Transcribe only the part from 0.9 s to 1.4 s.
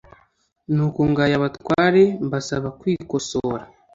ngaya